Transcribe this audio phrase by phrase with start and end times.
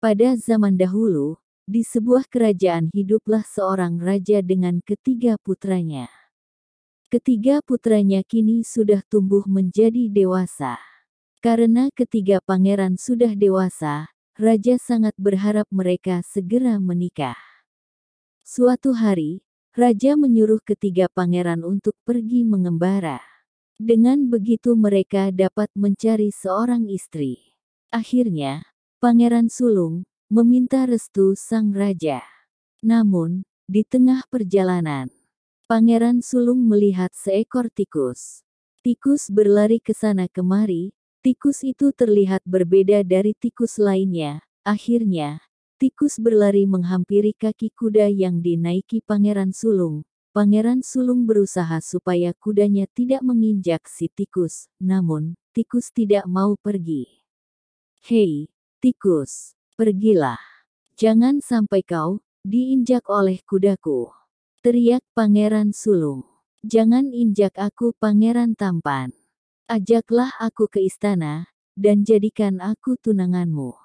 [0.00, 1.36] Pada zaman dahulu,
[1.68, 6.08] di sebuah kerajaan hiduplah seorang raja dengan ketiga putranya.
[7.12, 10.80] Ketiga putranya kini sudah tumbuh menjadi dewasa.
[11.44, 14.08] Karena ketiga pangeran sudah dewasa,
[14.40, 17.36] raja sangat berharap mereka segera menikah.
[18.40, 19.44] Suatu hari,
[19.76, 23.20] raja menyuruh ketiga pangeran untuk pergi mengembara.
[23.76, 27.52] Dengan begitu mereka dapat mencari seorang istri.
[27.92, 28.69] Akhirnya,
[29.00, 32.20] Pangeran Sulung meminta restu sang raja.
[32.84, 35.08] Namun, di tengah perjalanan,
[35.64, 38.44] Pangeran Sulung melihat seekor tikus.
[38.84, 40.92] Tikus berlari ke sana kemari,
[41.24, 44.44] tikus itu terlihat berbeda dari tikus lainnya.
[44.68, 45.40] Akhirnya,
[45.80, 50.04] tikus berlari menghampiri kaki kuda yang dinaiki Pangeran Sulung.
[50.36, 57.08] Pangeran Sulung berusaha supaya kudanya tidak menginjak si tikus, namun, tikus tidak mau pergi.
[58.04, 60.40] Hei, Tikus, pergilah.
[60.96, 64.08] Jangan sampai kau diinjak oleh kudaku.
[64.64, 66.24] Teriak Pangeran Sulung.
[66.64, 69.12] Jangan injak aku Pangeran Tampan.
[69.68, 73.76] Ajaklah aku ke istana, dan jadikan aku tunanganmu.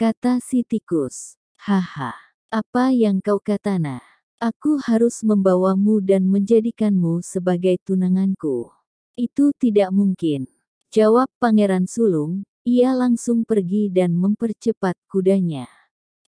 [0.00, 1.36] Kata si tikus.
[1.60, 2.16] Haha,
[2.48, 4.00] apa yang kau katana?
[4.40, 8.72] Aku harus membawamu dan menjadikanmu sebagai tunanganku.
[9.12, 10.48] Itu tidak mungkin.
[10.88, 15.64] Jawab Pangeran Sulung, ia langsung pergi dan mempercepat kudanya.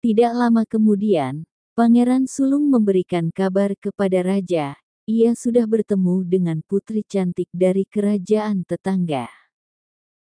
[0.01, 1.45] Tidak lama kemudian,
[1.77, 9.29] Pangeran Sulung memberikan kabar kepada raja, ia sudah bertemu dengan putri cantik dari kerajaan tetangga.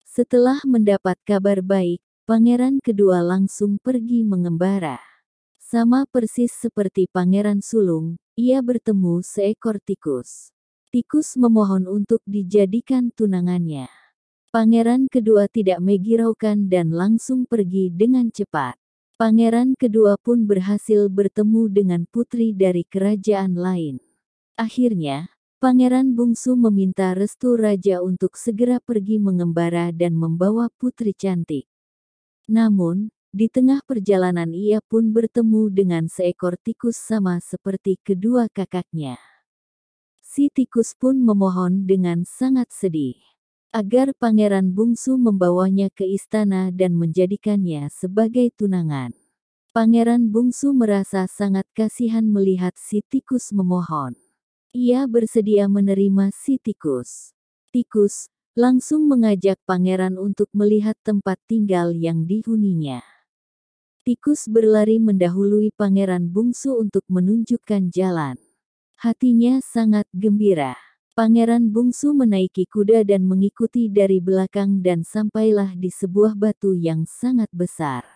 [0.04, 5.00] Setelah mendapat kabar baik, pangeran kedua langsung pergi mengembara.
[5.64, 10.52] Sama persis seperti Pangeran Sulung, ia bertemu seekor tikus.
[10.90, 13.99] Tikus memohon untuk dijadikan tunangannya.
[14.50, 18.74] Pangeran kedua tidak megiraukan dan langsung pergi dengan cepat.
[19.14, 24.02] Pangeran kedua pun berhasil bertemu dengan putri dari kerajaan lain.
[24.58, 25.30] Akhirnya,
[25.62, 31.70] Pangeran bungsu meminta restu raja untuk segera pergi mengembara dan membawa putri cantik.
[32.50, 39.22] Namun, di tengah perjalanan ia pun bertemu dengan seekor tikus sama seperti kedua kakaknya.
[40.26, 43.30] Si tikus pun memohon dengan sangat sedih
[43.70, 49.14] agar pangeran bungsu membawanya ke istana dan menjadikannya sebagai tunangan.
[49.70, 54.18] Pangeran bungsu merasa sangat kasihan melihat si tikus memohon.
[54.74, 57.38] Ia bersedia menerima si tikus.
[57.70, 63.06] Tikus langsung mengajak pangeran untuk melihat tempat tinggal yang dihuninya.
[64.02, 68.42] Tikus berlari mendahului pangeran bungsu untuk menunjukkan jalan.
[68.98, 70.89] Hatinya sangat gembira.
[71.20, 77.52] Pangeran bungsu menaiki kuda dan mengikuti dari belakang dan sampailah di sebuah batu yang sangat
[77.52, 78.08] besar.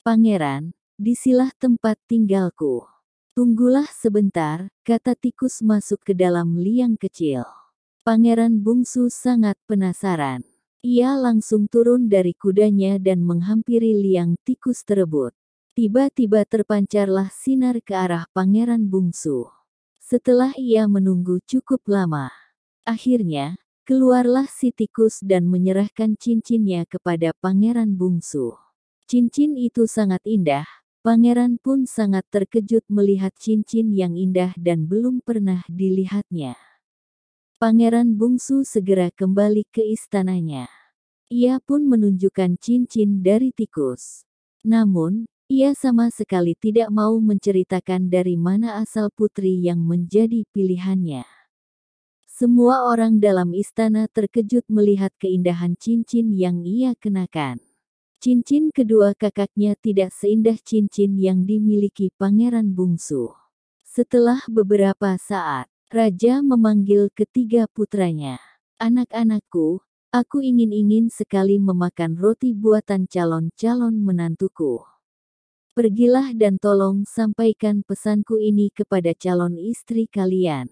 [0.00, 2.88] Pangeran, disilah tempat tinggalku.
[3.36, 7.44] Tunggulah sebentar, kata tikus masuk ke dalam liang kecil.
[8.08, 10.48] Pangeran bungsu sangat penasaran.
[10.80, 15.36] Ia langsung turun dari kudanya dan menghampiri liang tikus terebut.
[15.76, 19.44] Tiba-tiba terpancarlah sinar ke arah pangeran bungsu.
[20.04, 22.28] Setelah ia menunggu cukup lama,
[22.84, 23.56] akhirnya,
[23.88, 28.52] keluarlah si tikus dan menyerahkan cincinnya kepada pangeran bungsu.
[29.08, 30.68] Cincin itu sangat indah,
[31.00, 36.52] pangeran pun sangat terkejut melihat cincin yang indah dan belum pernah dilihatnya.
[37.56, 40.68] Pangeran bungsu segera kembali ke istananya.
[41.32, 44.28] Ia pun menunjukkan cincin dari tikus.
[44.68, 51.28] Namun, ia sama sekali tidak mau menceritakan dari mana asal putri yang menjadi pilihannya.
[52.24, 57.60] Semua orang dalam istana terkejut melihat keindahan cincin yang ia kenakan.
[58.24, 63.36] Cincin kedua kakaknya tidak seindah cincin yang dimiliki pangeran bungsu.
[63.84, 68.40] Setelah beberapa saat, raja memanggil ketiga putranya.
[68.80, 74.93] Anak-anakku, aku ingin-ingin sekali memakan roti buatan calon-calon menantuku.
[75.74, 80.70] Pergilah dan tolong sampaikan pesanku ini kepada calon istri kalian.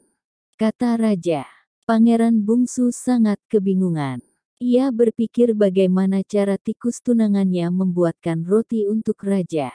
[0.54, 1.42] Kata raja.
[1.82, 4.22] Pangeran bungsu sangat kebingungan.
[4.62, 9.74] Ia berpikir bagaimana cara tikus tunangannya membuatkan roti untuk raja.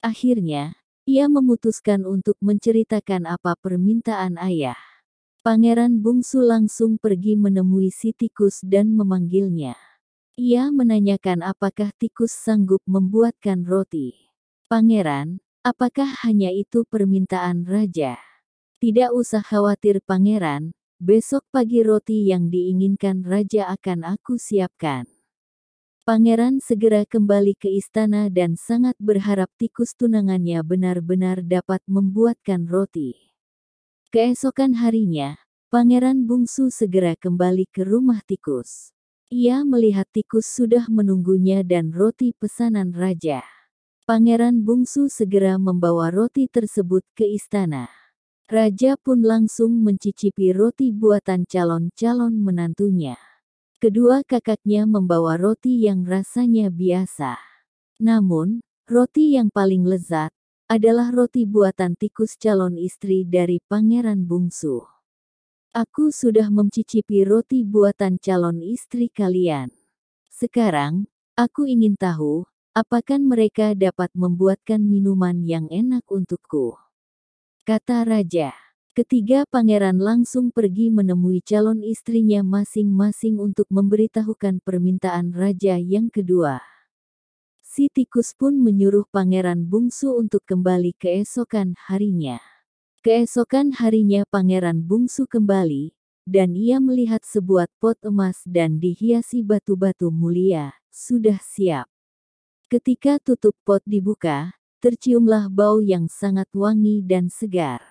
[0.00, 0.72] Akhirnya,
[1.04, 4.80] ia memutuskan untuk menceritakan apa permintaan ayah.
[5.44, 9.76] Pangeran bungsu langsung pergi menemui si tikus dan memanggilnya.
[10.40, 14.31] Ia menanyakan apakah tikus sanggup membuatkan roti.
[14.72, 18.16] Pangeran, apakah hanya itu permintaan raja?
[18.80, 25.04] Tidak usah khawatir pangeran, besok pagi roti yang diinginkan raja akan aku siapkan.
[26.08, 33.12] Pangeran segera kembali ke istana dan sangat berharap tikus tunangannya benar-benar dapat membuatkan roti.
[34.08, 35.36] Keesokan harinya,
[35.68, 38.96] Pangeran bungsu segera kembali ke rumah tikus.
[39.28, 43.44] Ia melihat tikus sudah menunggunya dan roti pesanan raja.
[44.02, 47.86] Pangeran bungsu segera membawa roti tersebut ke istana.
[48.50, 53.14] Raja pun langsung mencicipi roti buatan calon-calon menantunya.
[53.78, 57.38] Kedua kakaknya membawa roti yang rasanya biasa.
[58.02, 60.34] Namun, roti yang paling lezat
[60.66, 64.82] adalah roti buatan tikus calon istri dari pangeran bungsu.
[65.78, 69.70] Aku sudah mencicipi roti buatan calon istri kalian.
[70.26, 71.06] Sekarang,
[71.38, 76.80] aku ingin tahu, apakah mereka dapat membuatkan minuman yang enak untukku.
[77.68, 78.56] Kata raja.
[78.92, 86.60] Ketiga pangeran langsung pergi menemui calon istrinya masing-masing untuk memberitahukan permintaan raja yang kedua.
[87.60, 92.36] Si tikus pun menyuruh pangeran bungsu untuk kembali keesokan harinya.
[93.00, 95.96] Keesokan harinya pangeran bungsu kembali,
[96.28, 101.91] dan ia melihat sebuah pot emas dan dihiasi batu-batu mulia, sudah siap.
[102.72, 107.84] Ketika tutup pot dibuka, terciumlah bau yang sangat wangi dan segar.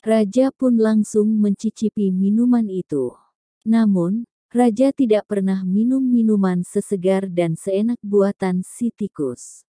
[0.00, 3.12] Raja pun langsung mencicipi minuman itu.
[3.68, 9.68] Namun, Raja tidak pernah minum minuman sesegar dan seenak buatan si tikus.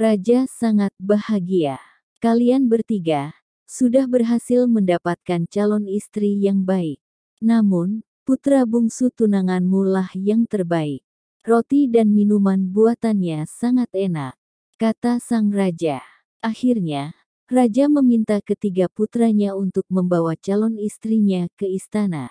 [0.00, 1.76] Raja sangat bahagia.
[2.24, 3.36] Kalian bertiga,
[3.68, 7.04] sudah berhasil mendapatkan calon istri yang baik.
[7.44, 11.04] Namun, putra bungsu tunanganmu lah yang terbaik.
[11.42, 14.38] Roti dan minuman buatannya sangat enak,
[14.78, 15.98] kata sang raja.
[16.38, 17.18] Akhirnya,
[17.50, 22.30] raja meminta ketiga putranya untuk membawa calon istrinya ke istana.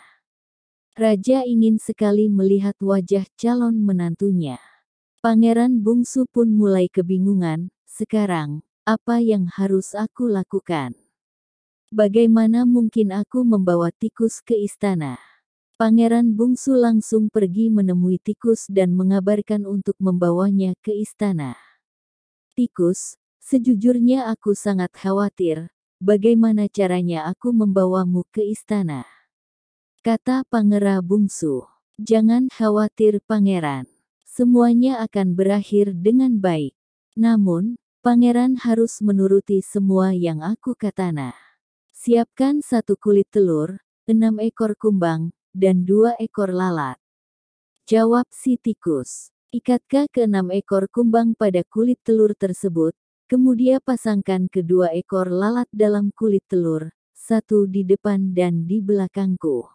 [0.96, 4.64] Raja ingin sekali melihat wajah calon menantunya.
[5.20, 10.96] Pangeran bungsu pun mulai kebingungan, sekarang, apa yang harus aku lakukan?
[11.92, 15.31] Bagaimana mungkin aku membawa tikus ke istana?
[15.82, 21.58] Pangeran bungsu langsung pergi menemui tikus dan mengabarkan untuk membawanya ke istana.
[22.54, 29.10] Tikus, sejujurnya aku sangat khawatir, bagaimana caranya aku membawamu ke istana?
[30.06, 31.66] Kata Pangera bungsu.
[31.98, 33.90] Jangan khawatir pangeran.
[34.22, 36.78] Semuanya akan berakhir dengan baik.
[37.18, 41.34] Namun, pangeran harus menuruti semua yang aku katana.
[41.98, 46.98] Siapkan satu kulit telur, enam ekor kumbang, dan dua ekor lalat.
[47.88, 49.32] Jawab si tikus.
[49.52, 52.96] Ikatkah ke enam ekor kumbang pada kulit telur tersebut,
[53.28, 59.68] kemudian pasangkan kedua ekor lalat dalam kulit telur, satu di depan dan di belakangku.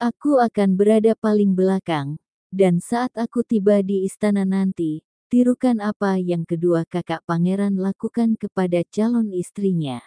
[0.00, 2.16] Aku akan berada paling belakang,
[2.48, 8.80] dan saat aku tiba di istana nanti, tirukan apa yang kedua kakak pangeran lakukan kepada
[8.88, 10.00] calon istrinya.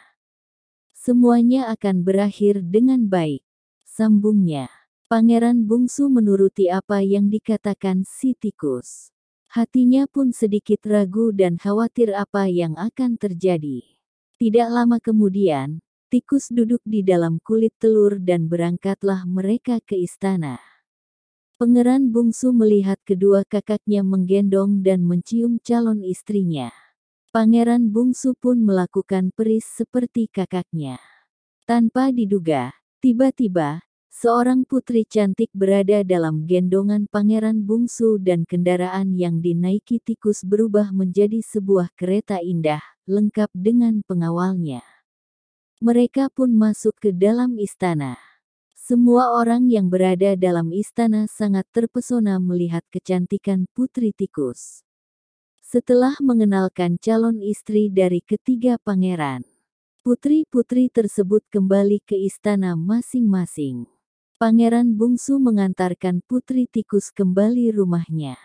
[0.97, 3.45] Semuanya akan berakhir dengan baik.
[3.86, 4.79] Sambungnya.
[5.10, 9.10] Pangeran bungsu menuruti apa yang dikatakan si tikus.
[9.50, 13.82] Hatinya pun sedikit ragu dan khawatir apa yang akan terjadi.
[14.38, 15.82] Tidak lama kemudian,
[16.14, 20.62] tikus duduk di dalam kulit telur dan berangkatlah mereka ke istana.
[21.58, 26.70] Pangeran bungsu melihat kedua kakaknya menggendong dan mencium calon istrinya.
[27.34, 31.01] Pangeran bungsu pun melakukan peris seperti kakaknya.
[31.66, 40.01] Tanpa diduga, tiba-tiba, seorang putri cantik berada dalam gendongan pangeran bungsu dan kendaraan yang dinaiki
[40.04, 44.82] tikus berubah menjadi sebuah kereta indah, lengkap dengan pengawalnya.
[45.80, 48.20] Mereka pun masuk ke dalam istana.
[48.75, 54.82] Semua orang yang berada dalam istana sangat terpesona melihat kecantikan putri tikus.
[55.62, 59.46] Setelah mengenalkan calon istri dari ketiga pangeran,
[60.01, 63.99] putri-putri tersebut kembali ke istana masing-masing.
[64.39, 68.39] Pangeran bungsu mengantarkan putri tikus kembali rumahnya.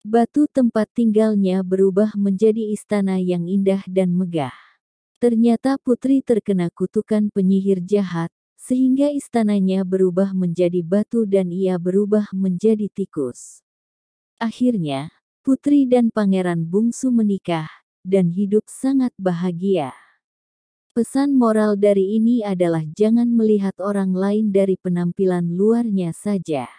[0.00, 4.56] Batu tempat tinggalnya berubah menjadi istana yang indah dan megah.
[5.20, 12.88] Ternyata putri terkena kutukan penyihir jahat, sehingga istananya berubah menjadi batu dan ia berubah menjadi
[12.88, 13.60] tikus.
[14.40, 15.12] Akhirnya,
[15.44, 17.68] putri dan pangeran bungsu menikah,
[18.00, 19.92] dan hidup sangat bahagia.
[20.94, 26.70] Pesan moral dari ini adalah jangan melihat orang lain dari penampilan luarnya saja.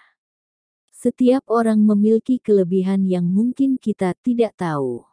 [0.87, 5.03] Setiap orang memiliki kelebihan yang mungkin kita tidak tahu.